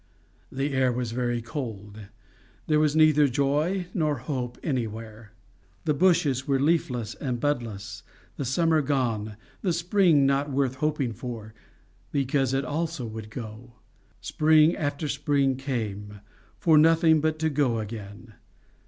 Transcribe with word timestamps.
The 0.51 0.73
air 0.73 0.91
was 0.91 1.11
very 1.11 1.43
cold. 1.43 2.07
There 2.65 2.79
was 2.79 2.95
neither 2.95 3.27
joy 3.27 3.85
nor 3.93 4.17
hope 4.17 4.57
anywhere. 4.63 5.33
The 5.85 5.93
bushes 5.93 6.47
were 6.47 6.59
leafless 6.59 7.13
and 7.13 7.39
budless, 7.39 8.01
the 8.35 8.43
summer 8.43 8.81
gone, 8.81 9.37
the 9.61 9.71
spring 9.71 10.25
not 10.25 10.49
worth 10.49 10.77
hoping 10.77 11.13
for, 11.13 11.53
because 12.11 12.51
it 12.51 12.65
also 12.65 13.05
would 13.05 13.29
go: 13.29 13.73
spring 14.21 14.75
after 14.75 15.07
spring 15.07 15.55
came 15.55 16.21
for 16.57 16.79
nothing 16.79 17.21
but 17.21 17.37
to 17.37 17.51
go 17.51 17.77
again! 17.77 18.33